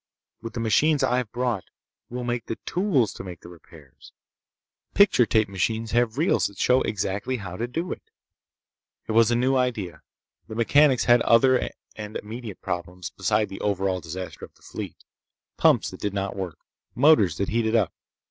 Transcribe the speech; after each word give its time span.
With 0.41 0.53
the 0.53 0.59
machines 0.59 1.03
I've 1.03 1.31
brought, 1.31 1.65
we'll 2.09 2.23
make 2.23 2.47
the 2.47 2.55
tools 2.65 3.13
to 3.13 3.23
make 3.23 3.41
the 3.41 3.49
repairs. 3.49 4.13
Picture 4.95 5.27
tape 5.27 5.47
machines 5.47 5.91
have 5.91 6.17
reels 6.17 6.47
that 6.47 6.57
show 6.57 6.81
exactly 6.81 7.37
how 7.37 7.55
to 7.55 7.67
do 7.67 7.91
it." 7.91 8.01
It 9.07 9.11
was 9.11 9.29
a 9.29 9.35
new 9.35 9.55
idea. 9.55 10.01
The 10.47 10.55
mechanics 10.55 11.03
had 11.03 11.21
other 11.21 11.69
and 11.95 12.17
immediate 12.17 12.63
problems 12.63 13.11
beside 13.11 13.49
the 13.49 13.61
overall 13.61 13.99
disaster 13.99 14.43
of 14.43 14.55
the 14.55 14.63
fleet. 14.63 14.97
Pumps 15.57 15.91
that 15.91 15.99
did 15.99 16.15
not 16.15 16.35
work. 16.35 16.57
Motors 16.95 17.37
that 17.37 17.49
heated 17.49 17.75
up. 17.75 17.93